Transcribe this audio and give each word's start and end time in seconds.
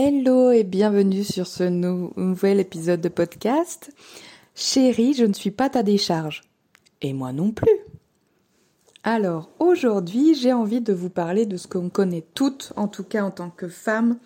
Hello 0.00 0.52
et 0.52 0.62
bienvenue 0.62 1.24
sur 1.24 1.48
ce 1.48 1.64
nouvel 1.64 2.60
épisode 2.60 3.00
de 3.00 3.08
podcast. 3.08 3.90
Chérie, 4.54 5.12
je 5.12 5.24
ne 5.24 5.32
suis 5.32 5.50
pas 5.50 5.70
ta 5.70 5.82
décharge. 5.82 6.42
Et 7.02 7.12
moi 7.12 7.32
non 7.32 7.50
plus. 7.50 7.66
Alors 9.02 9.50
aujourd'hui, 9.58 10.36
j'ai 10.36 10.52
envie 10.52 10.80
de 10.80 10.92
vous 10.92 11.10
parler 11.10 11.46
de 11.46 11.56
ce 11.56 11.66
qu'on 11.66 11.88
connaît 11.88 12.24
toutes, 12.34 12.72
en 12.76 12.86
tout 12.86 13.02
cas 13.02 13.24
en 13.24 13.32
tant 13.32 13.50
que 13.50 13.66
femme, 13.66 14.18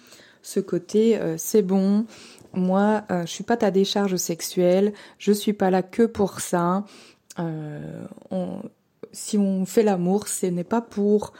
ce 0.42 0.60
côté 0.60 1.16
euh, 1.16 1.36
c'est 1.38 1.62
bon, 1.62 2.04
moi 2.52 3.04
euh, 3.10 3.22
je 3.24 3.30
suis 3.30 3.44
pas 3.44 3.56
ta 3.56 3.70
décharge 3.70 4.16
sexuelle, 4.16 4.92
je 5.16 5.32
suis 5.32 5.54
pas 5.54 5.70
là 5.70 5.82
que 5.82 6.02
pour 6.02 6.40
ça. 6.40 6.84
Euh, 7.38 8.04
si 9.12 9.38
on 9.38 9.64
fait 9.64 9.84
l'amour, 9.84 10.28
ce 10.28 10.44
n'est 10.44 10.64
pas 10.64 10.82
pour 10.82 11.32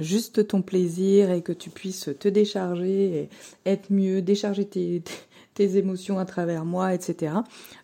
juste 0.00 0.48
ton 0.48 0.62
plaisir 0.62 1.30
et 1.30 1.42
que 1.42 1.52
tu 1.52 1.70
puisses 1.70 2.10
te 2.18 2.28
décharger 2.28 3.18
et 3.18 3.28
être 3.66 3.90
mieux, 3.90 4.22
décharger 4.22 4.66
tes, 4.66 5.02
émotions 5.76 6.18
à 6.18 6.24
travers 6.24 6.64
moi, 6.64 6.94
etc. 6.94 7.32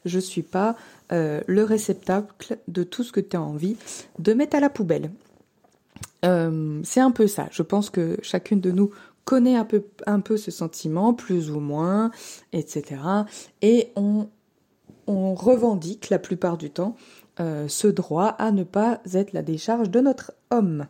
Je 0.05 0.19
suis 0.19 0.43
pas 0.43 0.77
euh, 1.13 1.41
le 1.47 1.63
réceptacle 1.65 2.59
de 2.69 2.83
tout 2.83 3.05
ce 3.05 3.13
que 3.13 3.21
tu 3.21 3.37
as 3.37 3.43
envie 3.43 3.77
de 4.19 4.33
mettre 4.33 4.57
à 4.57 4.61
la 4.61 4.71
poubelle. 4.71 5.11
Euh, 6.25 6.81
c'est 6.85 7.01
un 7.01 7.13
peu 7.13 7.27
ça. 7.27 7.49
Je 7.53 7.63
pense 7.63 7.91
que 7.91 8.19
chacune 8.23 8.61
de 8.61 8.71
nous 8.71 8.91
connaît 9.25 9.57
un 9.57 9.65
peu, 10.21 10.37
ce 10.37 10.51
sentiment, 10.51 11.15
plus 11.15 11.51
ou 11.51 11.61
moins, 11.61 12.11
etc. 12.53 13.01
Et 13.63 13.93
on 13.97 14.29
revendique 15.07 16.11
la 16.11 16.19
plupart 16.19 16.57
du 16.57 16.71
temps 16.71 16.97
euh, 17.41 17.69
ce 17.69 17.87
droit 17.87 18.27
à 18.39 18.53
ne 18.53 18.65
pas 18.65 19.01
être 19.15 19.33
la 19.33 19.43
décharge 19.43 19.89
de 19.89 20.01
notre 20.01 20.35
homme. 20.51 20.87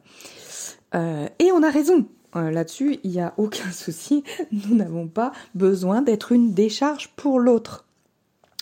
Euh, 0.97 1.29
et 1.39 1.53
on 1.53 1.63
a 1.63 1.71
raison. 1.71 2.07
Euh, 2.35 2.51
là-dessus, 2.51 2.99
il 3.05 3.13
n'y 3.13 3.21
a 3.21 3.35
aucun 3.37 3.71
souci. 3.73 4.25
Nous 4.51 4.75
n'avons 4.75 5.07
pas 5.07 5.33
besoin 5.55 6.03
d'être 6.03 6.33
une 6.33 6.53
décharge 6.53 7.11
pour 7.15 7.39
l'autre. 7.39 7.87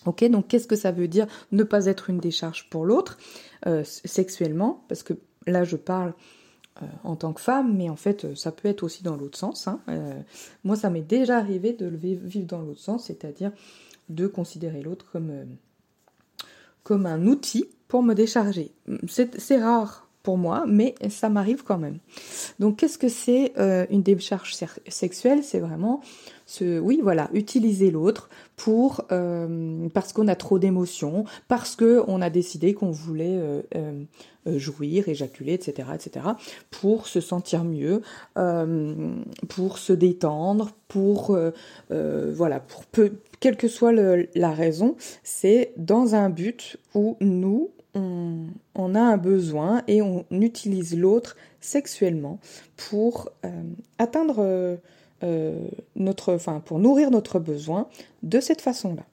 Ok, 0.05 0.22
donc 0.25 0.48
qu'est-ce 0.48 0.66
que 0.66 0.77
ça 0.77 0.92
veut 0.92 1.09
dire 1.09 1.27
ne 1.50 1.62
pas 1.62 1.86
être 1.86 2.11
une 2.11 2.19
décharge 2.19 2.69
pour 2.70 2.84
l'autre? 2.84 3.19
Sexuellement 3.84 4.84
Parce 4.89 5.03
que 5.03 5.14
là, 5.47 5.64
je 5.64 5.77
parle 5.77 6.14
en 7.03 7.16
tant 7.16 7.33
que 7.33 7.41
femme, 7.41 7.77
mais 7.77 7.91
en 7.91 7.97
fait, 7.97 8.36
ça 8.36 8.53
peut 8.53 8.69
être 8.69 8.84
aussi 8.84 9.03
dans 9.03 9.16
l'autre 9.16 9.36
sens. 9.36 9.66
Hein. 9.66 9.81
moi, 10.62 10.77
ça 10.77 10.89
m'est 10.89 11.03
déjà 11.03 11.36
arrivé 11.36 11.72
de 11.72 11.86
vivre 11.86 12.47
dans 12.47 12.62
l'autre 12.62 12.81
sens, 12.81 13.06
c'est-à-dire 13.06 13.50
de 14.09 14.28
considérer 14.28 14.81
l'autre 14.81 15.11
comme, 15.11 15.33
comme 16.83 17.07
un 17.07 17.27
outil 17.27 17.67
pour 17.89 18.03
me 18.03 18.15
décharger. 18.15 18.73
C'est 19.07 19.59
rare 19.59 20.09
pour 20.23 20.37
moi, 20.37 20.65
mais 20.67 20.95
ça 21.09 21.29
m'arrive 21.29 21.65
quand 21.65 21.79
même. 21.79 21.98
Donc 22.59 22.77
qu'est-ce 22.77 22.98
que 22.98 23.09
c'est 23.09 23.53
euh, 23.59 23.87
une 23.91 24.03
décharge 24.03 24.55
sexuelle? 24.89 25.43
C'est 25.43 25.61
vraiment 25.61 26.03
oui, 26.60 27.00
voilà, 27.02 27.28
utiliser 27.32 27.91
l'autre 27.91 28.28
pour 28.56 29.04
euh, 29.12 29.88
parce 29.92 30.12
qu'on 30.12 30.28
a 30.28 30.34
trop 30.34 30.58
d'émotions, 30.58 31.24
parce 31.46 31.77
que 31.77 32.02
on 32.08 32.20
a 32.22 32.30
décidé 32.30 32.74
qu'on 32.74 32.91
voulait 32.91 33.41
euh, 33.74 34.04
jouir, 34.46 35.08
éjaculer, 35.08 35.52
etc., 35.54 35.88
etc., 35.94 36.26
pour 36.70 37.06
se 37.06 37.20
sentir 37.20 37.64
mieux, 37.64 38.02
pour 39.48 39.78
se 39.78 39.92
détendre, 39.92 40.70
pour 40.88 41.38
voilà, 41.91 42.60
pour 42.60 42.86
peu, 42.86 43.12
quelle 43.41 43.56
que 43.56 43.69
soit 43.69 43.92
la 43.92 44.50
raison, 44.52 44.96
c'est 45.22 45.72
dans 45.76 46.14
un 46.14 46.30
but 46.30 46.78
où 46.94 47.16
nous 47.20 47.70
on, 48.74 48.94
a 48.94 49.00
un 49.00 49.16
besoin 49.16 49.82
et 49.86 50.02
on 50.02 50.24
utilise 50.30 50.96
l'autre 50.96 51.36
sexuellement 51.60 52.38
pour 52.76 53.30
euh, 53.44 53.62
atteindre 53.98 54.36
euh, 54.38 54.76
notre, 55.22 56.34
enfin 56.34 56.61
pour 56.61 56.78
nourrir 56.78 57.11
notre 57.11 57.38
besoin 57.38 57.88
de 58.22 58.41
cette 58.41 58.61
façon-là. 58.61 59.05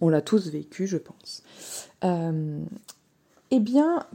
On 0.00 0.08
l'a 0.08 0.20
tous 0.20 0.48
vécu, 0.48 0.86
je 0.86 0.98
pense. 0.98 1.42
Euh, 2.04 2.60
eh 3.50 3.60
bien, 3.60 4.06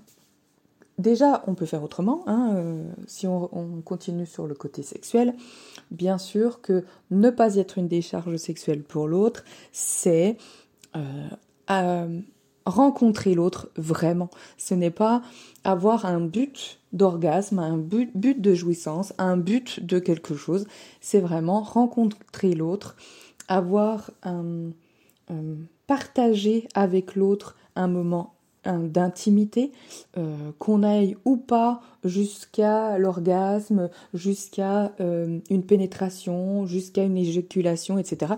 déjà, 0.97 1.44
on 1.47 1.56
peut 1.56 1.66
faire 1.66 1.84
autrement. 1.84 2.23
Hein, 2.28 2.84
si 3.06 3.28
on, 3.28 3.81
continue 3.85 4.25
sur 4.25 4.47
le 4.47 4.56
côté 4.56 4.84
sexuel, 4.84 5.34
bien 5.91 6.17
sûr 6.17 6.62
que 6.62 6.84
ne 7.12 7.29
pas 7.29 7.56
être 7.56 7.78
une 7.78 7.88
décharge 7.88 8.38
sexuelle 8.38 8.83
pour 8.83 9.07
l'autre, 9.07 9.44
c'est 9.72 10.38
rencontrer 12.67 13.33
l'autre 13.33 13.69
vraiment. 13.78 14.29
Ce 14.57 14.73
n'est 14.73 14.91
pas 14.91 15.22
avoir 15.63 16.05
un 16.05 16.19
but 16.19 16.79
d'orgasme, 16.94 17.59
un 17.59 17.78
but, 17.78 18.11
de 18.16 18.53
jouissance, 18.53 19.13
un 19.17 19.38
but 19.38 19.85
de 19.85 20.00
quelque 20.00 20.35
chose. 20.35 20.67
C'est 21.01 21.19
vraiment 21.19 21.61
rencontrer 21.61 22.53
l'autre, 22.53 22.95
avoir 23.47 24.11
un, 24.23 24.72
partager 25.88 26.67
avec 26.73 27.16
l'autre 27.16 27.56
un 27.75 27.88
moment 27.88 28.33
d'intimité, 28.66 29.72
euh, 30.17 30.51
qu'on 30.59 30.83
aille 30.83 31.16
ou 31.23 31.38
pas 31.38 31.79
jusqu'à 32.03 32.97
l'orgasme, 32.97 33.89
jusqu'à 34.13 34.91
euh, 35.00 35.39
une 35.50 35.63
pénétration, 35.63 36.66
jusqu'à 36.66 37.03
une 37.03 37.16
éjaculation, 37.16 37.97
etc. 37.97 38.33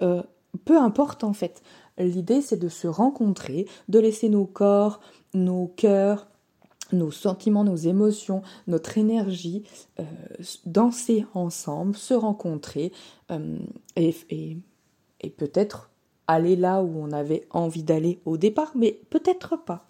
Euh, 0.00 0.22
peu 0.64 0.78
importe 0.78 1.22
en 1.22 1.34
fait. 1.34 1.62
L'idée, 1.98 2.42
c'est 2.42 2.58
de 2.58 2.68
se 2.68 2.88
rencontrer, 2.88 3.66
de 3.88 3.98
laisser 3.98 4.28
nos 4.28 4.46
corps, 4.46 5.00
nos 5.32 5.68
cœurs, 5.68 6.26
nos 6.92 7.10
sentiments, 7.10 7.64
nos 7.64 7.76
émotions, 7.76 8.42
notre 8.66 8.98
énergie 8.98 9.64
euh, 10.00 10.04
danser 10.66 11.24
ensemble, 11.34 11.96
se 11.96 12.14
rencontrer 12.14 12.92
euh, 13.30 13.58
et, 13.96 14.14
et 15.20 15.30
peut-être 15.30 15.90
aller 16.26 16.56
là 16.56 16.82
où 16.82 16.98
on 16.98 17.12
avait 17.12 17.46
envie 17.50 17.82
d'aller 17.82 18.20
au 18.24 18.36
départ, 18.36 18.72
mais 18.74 19.00
peut-être 19.10 19.56
pas. 19.56 19.86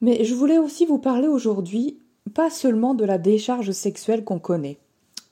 Mais 0.00 0.24
je 0.24 0.34
voulais 0.34 0.58
aussi 0.58 0.86
vous 0.86 0.98
parler 0.98 1.28
aujourd'hui 1.28 1.98
pas 2.34 2.50
seulement 2.50 2.94
de 2.94 3.04
la 3.04 3.18
décharge 3.18 3.72
sexuelle 3.72 4.24
qu'on 4.24 4.38
connaît. 4.38 4.78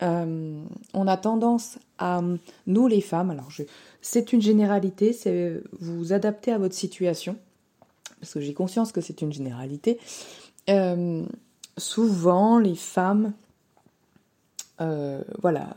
Euh, 0.03 0.65
on 0.95 1.07
a 1.07 1.17
tendance 1.17 1.79
à, 1.99 2.23
nous 2.67 2.87
les 2.87 3.01
femmes, 3.01 3.31
alors 3.31 3.49
c'est 4.01 4.33
une 4.33 4.41
généralité, 4.41 5.13
c'est 5.13 5.61
vous 5.81 6.13
adapter 6.13 6.53
à 6.53 6.59
votre 6.59 6.75
situation, 6.75 7.37
parce 8.21 8.35
que 8.35 8.41
j'ai 8.41 8.55
conscience 8.55 8.93
que 8.93 9.01
c'est 9.01 9.23
une 9.23 9.33
généralité. 9.33 9.99
Euh, 10.71 11.25
souvent, 11.77 12.59
les 12.59 12.77
femmes, 12.77 13.33
euh, 14.81 15.23
voilà, 15.41 15.75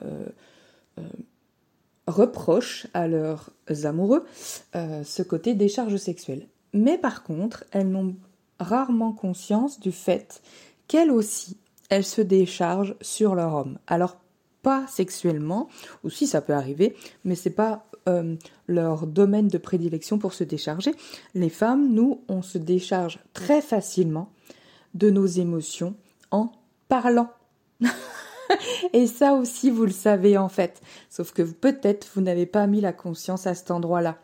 reprochent 2.06 2.88
à 2.94 3.08
leurs 3.08 3.52
amoureux 3.86 4.26
ce 4.74 5.24
côté 5.24 5.56
décharge 5.56 5.96
sexuelle. 5.98 6.48
Mais 6.74 6.98
par 6.98 7.24
contre, 7.24 7.64
elles 7.72 7.90
n'ont 7.90 8.16
rarement 8.60 9.12
conscience 9.14 9.80
du 9.80 9.92
fait 9.92 10.42
qu'elles 10.88 11.10
aussi 11.10 11.58
elles 11.92 12.06
se 12.06 12.22
déchargent 12.22 12.96
sur 13.02 13.36
leur 13.36 13.54
homme. 13.54 13.78
Alors 13.86 14.18
pas 14.64 14.88
sexuellement, 14.88 15.68
ou 16.04 16.10
si 16.10 16.26
ça 16.26 16.42
peut 16.42 16.54
arriver, 16.54 16.96
mais 17.26 17.36
c'est 17.36 17.50
pas 17.50 17.86
euh, 18.08 18.36
leur 18.68 19.06
domaine 19.06 19.48
de 19.48 19.58
prédilection 19.58 20.18
pour 20.18 20.34
se 20.34 20.44
décharger. 20.44 20.96
Les 21.36 21.50
femmes, 21.50 21.94
nous, 21.94 22.22
on 22.30 22.42
se 22.42 22.58
décharge 22.58 23.20
très 23.34 23.62
facilement 23.62 24.32
de 24.94 25.10
nos 25.10 25.26
émotions 25.26 25.96
en 26.32 26.52
parlant. 26.88 27.30
Et 28.94 29.08
ça 29.08 29.34
aussi, 29.34 29.70
vous 29.70 29.86
le 29.86 29.92
savez 29.92 30.38
en 30.38 30.50
fait. 30.50 30.82
Sauf 31.10 31.32
que 31.32 31.42
peut-être 31.42 32.08
vous 32.16 32.22
n'avez 32.22 32.46
pas 32.46 32.68
mis 32.68 32.82
la 32.82 32.94
conscience 32.94 33.48
à 33.48 33.56
cet 33.56 33.72
endroit-là. 33.72 34.18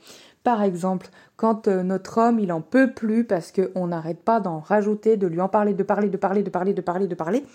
Par 0.48 0.64
exemple, 0.64 1.10
quand 1.36 1.68
euh, 1.68 1.84
notre 1.84 2.20
homme 2.20 2.40
il 2.40 2.54
en 2.54 2.62
peut 2.62 2.94
plus 2.94 3.26
parce 3.26 3.52
qu'on 3.52 3.88
n'arrête 3.88 4.22
pas 4.22 4.40
d'en 4.40 4.62
rajouter, 4.62 5.18
de 5.18 5.28
lui 5.28 5.42
en 5.42 5.50
parler, 5.50 5.74
de 5.74 5.84
parler, 5.84 6.08
de 6.08 6.16
parler, 6.16 6.42
de 6.42 6.50
parler, 6.50 6.74
de 6.74 6.80
parler, 6.80 7.08
de 7.08 7.16
parler, 7.16 7.46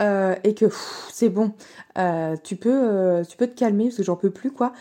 euh, 0.00 0.34
et 0.42 0.52
que 0.52 0.64
c'est 1.12 1.28
bon, 1.28 1.52
euh, 1.98 2.34
tu 2.42 2.56
peux, 2.56 3.22
tu 3.28 3.36
peux 3.36 3.46
te 3.46 3.56
calmer 3.56 3.84
parce 3.84 3.98
que 3.98 4.02
j'en 4.02 4.16
peux 4.16 4.30
plus 4.30 4.50
quoi, 4.50 4.72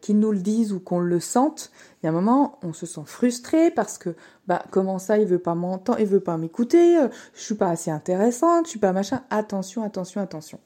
qu'ils 0.00 0.18
nous 0.18 0.32
le 0.32 0.38
disent 0.38 0.72
ou 0.72 0.80
qu'on 0.80 1.00
le 1.00 1.20
sente. 1.20 1.72
Il 2.02 2.06
y 2.06 2.08
a 2.08 2.10
un 2.10 2.14
moment, 2.14 2.58
on 2.62 2.72
se 2.72 2.86
sent 2.86 3.02
frustré 3.04 3.70
parce 3.70 3.98
que 3.98 4.14
bah 4.46 4.62
comment 4.70 4.98
ça, 4.98 5.18
il 5.18 5.26
veut 5.26 5.38
pas 5.38 5.54
m'entendre, 5.54 6.00
il 6.00 6.06
veut 6.06 6.20
pas 6.20 6.38
m'écouter, 6.38 6.96
je 7.34 7.40
suis 7.42 7.54
pas 7.54 7.68
assez 7.68 7.90
intéressante, 7.90 8.64
je 8.64 8.70
suis 8.70 8.80
pas 8.80 8.94
machin. 8.94 9.20
Attention, 9.28 9.84
attention, 9.84 10.22
attention. 10.22 10.58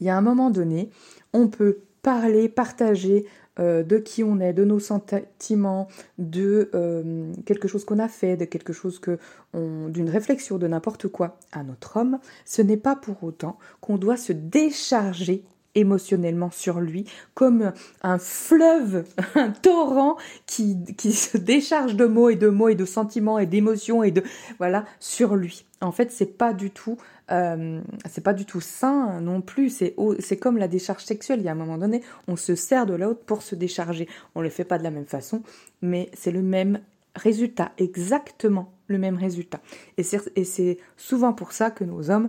Il 0.00 0.06
y 0.06 0.08
a 0.08 0.16
un 0.16 0.22
moment 0.22 0.48
donné, 0.48 0.88
on 1.34 1.48
peut 1.48 1.80
parler, 2.00 2.48
partager, 2.48 3.26
euh, 3.60 3.82
de 3.82 3.98
qui 3.98 4.24
on 4.24 4.40
est, 4.40 4.52
de 4.52 4.64
nos 4.64 4.80
sentiments, 4.80 5.88
de 6.18 6.70
euh, 6.74 7.32
quelque 7.46 7.68
chose 7.68 7.84
qu'on 7.84 7.98
a 7.98 8.08
fait, 8.08 8.36
de 8.36 8.44
quelque 8.44 8.72
chose 8.72 8.98
que 8.98 9.18
d'une 9.54 10.10
réflexion, 10.10 10.58
de 10.58 10.66
n'importe 10.66 11.06
quoi 11.06 11.38
à 11.52 11.62
notre 11.62 11.96
homme, 11.96 12.18
ce 12.44 12.60
n'est 12.60 12.76
pas 12.76 12.96
pour 12.96 13.22
autant 13.22 13.56
qu'on 13.80 13.98
doit 13.98 14.16
se 14.16 14.32
décharger 14.32 15.44
émotionnellement 15.74 16.50
sur 16.50 16.80
lui, 16.80 17.04
comme 17.34 17.72
un 18.02 18.18
fleuve, 18.18 19.04
un 19.34 19.50
torrent 19.50 20.16
qui, 20.46 20.76
qui 20.96 21.12
se 21.12 21.36
décharge 21.36 21.96
de 21.96 22.06
mots 22.06 22.30
et 22.30 22.36
de 22.36 22.48
mots 22.48 22.68
et 22.68 22.74
de 22.74 22.84
sentiments 22.84 23.38
et 23.38 23.46
d'émotions 23.46 24.02
et 24.02 24.10
de 24.10 24.22
voilà 24.58 24.84
sur 25.00 25.36
lui. 25.36 25.64
En 25.80 25.92
fait, 25.92 26.10
c'est 26.10 26.38
pas 26.38 26.52
du 26.52 26.70
tout 26.70 26.96
euh, 27.30 27.80
c'est 28.10 28.22
pas 28.22 28.34
du 28.34 28.44
tout 28.44 28.60
sain 28.60 29.20
non 29.20 29.40
plus. 29.40 29.70
C'est 29.70 29.94
c'est 30.18 30.36
comme 30.36 30.58
la 30.58 30.68
décharge 30.68 31.04
sexuelle. 31.04 31.40
Il 31.40 31.44
y 31.44 31.48
a 31.48 31.52
un 31.52 31.56
moment 31.56 31.78
donné, 31.78 32.02
on 32.28 32.36
se 32.36 32.54
sert 32.54 32.86
de 32.86 32.94
l'autre 32.94 33.20
pour 33.24 33.42
se 33.42 33.54
décharger. 33.54 34.08
On 34.34 34.40
le 34.40 34.50
fait 34.50 34.64
pas 34.64 34.78
de 34.78 34.84
la 34.84 34.90
même 34.90 35.06
façon, 35.06 35.42
mais 35.82 36.10
c'est 36.12 36.30
le 36.30 36.42
même 36.42 36.80
résultat, 37.16 37.72
exactement 37.78 38.72
le 38.86 38.98
même 38.98 39.16
résultat. 39.16 39.60
Et 39.96 40.02
c'est 40.02 40.78
souvent 40.96 41.32
pour 41.32 41.52
ça 41.52 41.70
que 41.70 41.84
nos 41.84 42.10
hommes 42.10 42.28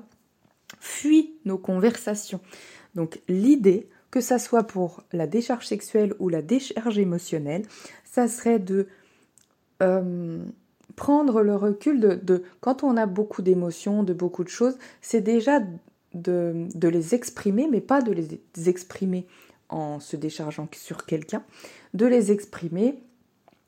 fuient 0.79 1.33
nos 1.45 1.57
conversations. 1.57 2.39
Donc 2.95 3.19
l'idée, 3.27 3.89
que 4.11 4.21
ça 4.21 4.39
soit 4.39 4.63
pour 4.63 5.03
la 5.11 5.27
décharge 5.27 5.67
sexuelle 5.67 6.13
ou 6.19 6.29
la 6.29 6.41
décharge 6.41 6.97
émotionnelle, 6.97 7.65
ça 8.05 8.27
serait 8.27 8.59
de 8.59 8.87
euh, 9.83 10.45
prendre 10.95 11.41
le 11.41 11.55
recul 11.55 11.99
de, 11.99 12.43
quand 12.61 12.83
on 12.83 12.97
a 12.97 13.05
beaucoup 13.05 13.41
d'émotions, 13.41 14.03
de 14.03 14.13
beaucoup 14.13 14.43
de 14.43 14.49
choses, 14.49 14.77
c'est 15.01 15.21
déjà 15.21 15.59
de, 16.13 16.67
de, 16.73 16.87
les 16.87 17.13
exprimer, 17.13 17.67
mais 17.69 17.81
pas 17.81 18.01
de 18.01 18.13
les 18.13 18.69
exprimer 18.69 19.27
en 19.67 19.99
se 19.99 20.15
déchargeant 20.15 20.69
sur 20.73 21.05
quelqu'un, 21.05 21.43
de 21.93 22.05
les 22.05 22.31
exprimer 22.31 23.03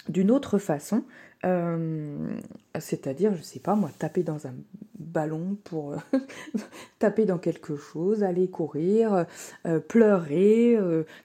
d'une 0.08 0.32
autre 0.32 0.58
façon, 0.58 1.04
euh, 1.46 2.40
c'est-à-dire, 2.80 3.36
je 3.36 3.42
sais 3.42 3.60
pas 3.60 3.76
moi, 3.76 3.92
taper 3.98 4.24
dans 4.24 4.48
un 4.48 4.54
ballon 4.98 5.58
pour 5.64 5.94
euh, 5.94 5.98
taper 7.00 7.26
dans 7.26 7.38
quelque 7.38 7.76
chose, 7.76 8.24
aller 8.24 8.50
courir, 8.50 9.26
euh, 9.66 9.80
pleurer, 9.80 10.78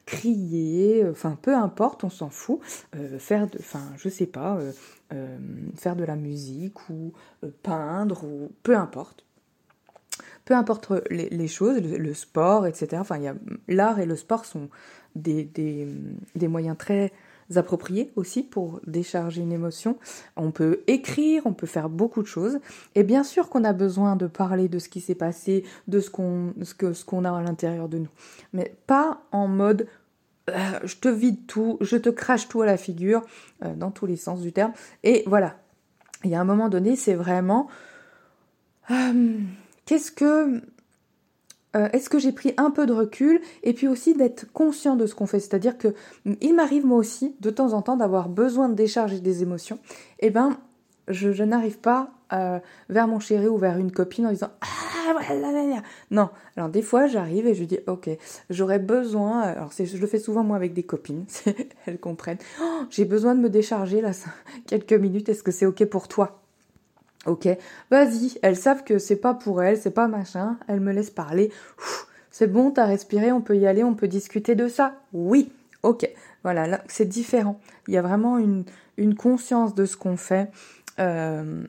crier, 0.05 1.07
enfin 1.09 1.39
peu 1.41 1.55
importe, 1.55 2.05
on 2.05 2.11
s'en 2.11 2.31
fout, 2.31 2.61
faire 3.19 3.49
de, 3.49 3.59
enfin 3.59 3.93
je 3.97 4.09
sais 4.09 4.27
pas, 4.27 4.59
faire 5.77 5.97
de 5.97 6.05
la 6.05 6.17
musique 6.17 6.89
ou 6.91 7.13
peindre 7.63 8.25
ou 8.25 8.51
peu 8.63 8.77
importe. 8.77 9.25
Peu 10.45 10.55
importe 10.55 10.93
les, 11.09 11.49
choses, 11.49 11.81
le, 11.81 12.15
sport, 12.15 12.67
etc. 12.67 12.97
Enfin, 12.99 13.19
l'art 13.69 14.01
et 14.01 14.07
le 14.07 14.17
sport 14.17 14.45
sont 14.45 14.69
des, 15.15 15.45
des 15.45 16.49
moyens 16.49 16.77
très 16.77 17.13
appropriés 17.59 18.13
aussi 18.17 18.43
pour 18.43 18.81
décharger 18.87 19.43
une 19.43 19.53
émotion. 19.53 19.97
On 20.37 20.51
peut 20.51 20.81
écrire, 20.87 21.43
on 21.45 21.53
peut 21.53 21.67
faire 21.67 21.89
beaucoup 21.89 22.23
de 22.23 22.27
choses. 22.27 22.59
Et 22.95 23.03
bien 23.03 23.25
sûr 23.25 23.49
qu'on 23.49 23.65
a 23.65 23.73
besoin 23.73 24.17
de 24.17 24.27
parler 24.27 24.69
de 24.69 24.79
ce 24.79 24.89
qui 24.89 25.01
s'est 25.01 25.15
passé, 25.15 25.65
de 25.89 26.01
ce 26.01 26.11
qu'on 26.11 27.25
a 27.25 27.31
à 27.31 27.43
l'intérieur 27.43 27.89
de 27.89 27.99
nous. 27.99 28.11
Mais 28.53 28.75
pas 28.87 29.23
en 29.33 29.49
mode 29.49 29.87
euh, 30.51 30.81
je 30.85 30.97
te 30.97 31.09
vide 31.09 31.47
tout, 31.47 31.79
je 31.81 31.97
te 31.97 32.09
crache 32.09 32.49
tout 32.49 32.63
à 32.63 32.67
la 32.67 32.77
figure, 32.77 33.23
euh, 33.65 33.75
dans 33.75 33.91
tous 33.91 34.07
les 34.07 34.17
sens 34.17 34.41
du 34.41 34.53
terme. 34.53 34.73
Et 35.05 35.23
voilà. 35.27 35.57
Il 36.25 36.31
y 36.31 36.35
a 36.35 36.41
un 36.41 36.45
moment 36.45 36.69
donné, 36.69 36.97
c'est 36.97 37.15
vraiment 37.15 37.69
euh, 38.91 39.39
qu'est-ce 39.87 40.13
que 40.13 40.63
euh, 41.75 41.89
est-ce 41.93 42.11
que 42.11 42.19
j'ai 42.19 42.33
pris 42.33 42.55
un 42.57 42.71
peu 42.71 42.87
de 42.87 42.93
recul 42.93 43.41
et 43.63 43.73
puis 43.73 43.89
aussi 43.89 44.15
d'être 44.15 44.51
conscient 44.53 44.97
de 44.97 45.07
ce 45.07 45.15
qu'on 45.15 45.27
fait? 45.27 45.41
C'est-à-dire 45.41 45.79
que 45.79 45.89
mm, 46.25 46.35
il 46.41 46.55
m'arrive 46.55 46.87
moi 46.87 46.99
aussi 46.99 47.35
de 47.41 47.51
temps 47.51 47.73
en 47.73 47.83
temps 47.83 47.97
d'avoir 47.97 48.29
besoin 48.29 48.69
de 48.69 48.75
décharger 48.75 49.21
des 49.21 49.43
émotions. 49.43 49.79
Et 50.21 50.27
eh 50.27 50.31
ben 50.31 50.59
je, 51.09 51.43
n'arrive 51.43 51.79
pas 51.79 52.11
euh, 52.33 52.59
vers 52.89 53.09
mon 53.09 53.19
chéri 53.19 53.49
ou 53.49 53.57
vers 53.57 53.79
une 53.79 53.91
copine 53.91 54.27
en 54.27 54.31
disant 54.31 54.51
ah 54.61 55.13
voilà 55.13 55.83
non. 56.11 56.31
Alors 56.57 56.69
des 56.69 56.83
fois 56.83 57.07
j'arrive 57.07 57.47
et 57.47 57.55
je 57.55 57.65
dis 57.65 57.79
ok 57.87 58.09
j'aurais 58.51 58.79
besoin 58.79 59.41
alors 59.41 59.71
je 59.73 59.97
le 59.97 60.07
fais 60.07 60.19
souvent 60.19 60.45
moi 60.45 60.57
avec 60.57 60.75
des 60.75 60.85
copines 60.85 61.25
elles 61.87 61.99
comprennent. 61.99 62.39
Oh, 62.63 62.83
j'ai 62.91 63.05
besoin 63.05 63.35
de 63.35 63.41
me 63.41 63.51
décharger 63.51 64.01
là 64.01 64.13
quelques 64.67 64.93
minutes 64.93 65.29
est-ce 65.29 65.43
que 65.43 65.53
c'est 65.53 65.67
ok 65.67 65.85
pour 65.87 66.09
toi? 66.09 66.42
Ok, 67.27 67.49
vas-y, 67.91 68.39
elles 68.43 68.57
savent 68.57 68.83
que 68.83 68.99
c'est 68.99 69.17
pas 69.17 69.33
pour 69.33 69.63
elles, 69.63 69.79
c'est 69.79 69.93
pas 69.93 70.09
machin, 70.09 70.59
elles 70.67 70.81
me 70.81 70.93
laissent 70.93 71.11
parler. 71.11 71.53
C'est 72.33 72.47
bon, 72.47 72.71
t'as 72.71 72.87
respiré, 72.87 73.31
on 73.31 73.43
peut 73.43 73.57
y 73.57 73.67
aller, 73.67 73.85
on 73.85 73.95
peut 73.95 74.09
discuter 74.09 74.55
de 74.55 74.67
ça. 74.67 74.95
Oui, 75.13 75.53
ok. 75.83 76.09
Voilà, 76.43 76.67
là, 76.67 76.83
c'est 76.89 77.05
différent. 77.05 77.61
Il 77.87 77.95
y 77.95 77.99
a 77.99 78.03
vraiment 78.03 78.39
une, 78.39 78.65
conscience 79.15 79.75
de 79.75 79.85
ce 79.85 79.97
qu'on 79.97 80.17
fait. 80.17 80.51
Euh, 80.99 81.63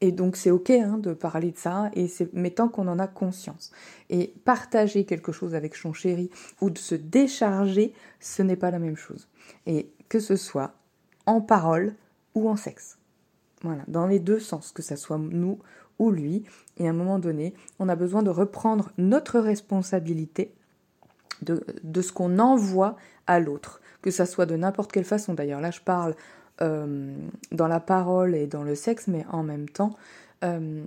et 0.00 0.12
donc 0.12 0.36
c'est 0.36 0.50
ok 0.50 0.70
hein, 0.70 0.98
de 0.98 1.14
parler 1.14 1.50
de 1.50 1.56
ça, 1.56 1.90
et 1.94 2.06
c'est 2.06 2.32
mais 2.34 2.50
tant 2.50 2.68
qu'on 2.68 2.88
en 2.88 2.98
a 2.98 3.06
conscience. 3.06 3.72
Et 4.10 4.34
partager 4.44 5.04
quelque 5.04 5.32
chose 5.32 5.54
avec 5.54 5.74
son 5.74 5.92
chéri 5.92 6.30
ou 6.60 6.70
de 6.70 6.78
se 6.78 6.94
décharger, 6.94 7.92
ce 8.20 8.42
n'est 8.42 8.56
pas 8.56 8.70
la 8.70 8.78
même 8.78 8.96
chose. 8.96 9.28
Et 9.66 9.90
que 10.08 10.20
ce 10.20 10.36
soit 10.36 10.72
en 11.26 11.40
parole 11.40 11.94
ou 12.34 12.48
en 12.48 12.56
sexe. 12.56 12.98
Dans 13.88 14.06
les 14.06 14.18
deux 14.18 14.40
sens, 14.40 14.72
que 14.72 14.82
ce 14.82 14.96
soit 14.96 15.18
nous 15.18 15.58
ou 15.98 16.10
lui. 16.10 16.44
Et 16.76 16.86
à 16.86 16.90
un 16.90 16.94
moment 16.94 17.18
donné, 17.18 17.54
on 17.78 17.88
a 17.88 17.96
besoin 17.96 18.22
de 18.22 18.30
reprendre 18.30 18.92
notre 18.98 19.38
responsabilité 19.38 20.52
de, 21.42 21.64
de 21.82 22.02
ce 22.02 22.12
qu'on 22.12 22.38
envoie 22.38 22.96
à 23.26 23.40
l'autre, 23.40 23.80
que 24.02 24.10
ça 24.10 24.26
soit 24.26 24.46
de 24.46 24.56
n'importe 24.56 24.92
quelle 24.92 25.04
façon. 25.04 25.34
D'ailleurs, 25.34 25.60
là, 25.60 25.70
je 25.70 25.80
parle 25.80 26.14
euh, 26.62 27.14
dans 27.52 27.68
la 27.68 27.80
parole 27.80 28.34
et 28.34 28.46
dans 28.46 28.62
le 28.62 28.74
sexe, 28.74 29.08
mais 29.08 29.26
en 29.30 29.42
même 29.42 29.68
temps, 29.68 29.90
euh, 30.44 30.84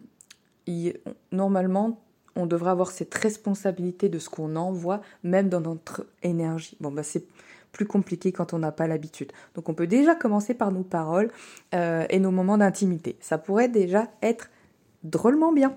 normalement, 1.32 2.00
on 2.36 2.46
devrait 2.46 2.72
avoir 2.72 2.92
cette 2.92 3.14
responsabilité 3.14 4.10
de 4.10 4.20
ce 4.20 4.30
qu'on 4.30 4.56
envoie, 4.56 5.02
même 5.24 5.50
dans 5.50 5.62
notre 5.62 6.06
énergie. 6.24 6.78
Bon, 6.80 6.92
bah, 6.92 7.04
c'est 7.04 7.26
plus 7.72 7.86
compliqué 7.86 8.32
quand 8.32 8.54
on 8.54 8.60
n'a 8.60 8.72
pas 8.72 8.88
l'habitude. 8.88 9.32
Donc 9.56 9.70
on 9.70 9.74
peut 9.74 9.88
déjà 9.88 10.16
commencer 10.16 10.54
par 10.54 10.72
nos 10.72 10.84
paroles 10.84 11.32
euh, 11.76 12.06
et 12.10 12.20
nos 12.20 12.32
moments 12.32 12.58
d'intimité. 12.58 13.16
Ça 13.20 13.38
pourrait 13.38 13.68
déjà 13.68 14.08
être 14.22 14.50
drôlement 15.04 15.54
bien. 15.54 15.76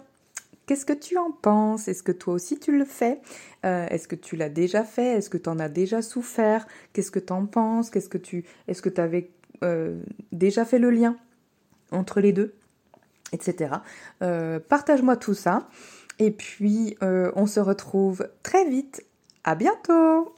Qu'est-ce 0.67 0.87
que 0.87 0.93
tu 0.93 1.19
en 1.19 1.31
penses? 1.31 1.89
Est-ce 1.89 2.03
que 2.03 2.13
toi 2.13 2.35
aussi 2.35 2.59
tu 2.59 2.77
le 2.77 2.85
fais? 2.85 3.21
Euh, 3.67 3.87
Est-ce 3.89 4.09
que 4.09 4.17
tu 4.17 4.37
l'as 4.37 4.49
déjà 4.49 4.85
fait? 4.85 5.19
Est-ce 5.19 5.29
que 5.29 5.39
tu 5.39 5.49
en 5.49 5.59
as 5.59 5.69
déjà 5.69 6.03
souffert? 6.03 6.67
Qu'est-ce 6.93 7.11
que 7.11 7.19
tu 7.19 7.33
en 7.33 7.47
penses? 7.47 7.91
Qu'est-ce 7.91 8.09
que 8.09 8.19
tu 8.19 8.45
Est-ce 8.69 8.81
que 8.81 8.89
tu 8.89 9.01
avais 9.01 9.31
euh, 9.65 10.01
déjà 10.31 10.65
fait 10.65 10.79
le 10.79 10.91
lien 10.91 11.17
entre 11.91 12.21
les 12.21 12.33
deux? 12.33 12.55
Etc. 13.33 13.71
Partage-moi 14.69 15.17
tout 15.17 15.33
ça. 15.33 15.67
Et 16.19 16.31
puis 16.31 16.97
on 17.01 17.47
se 17.47 17.61
retrouve 17.61 18.29
très 18.43 18.69
vite. 18.69 19.05
À 19.45 19.55
bientôt 19.57 20.37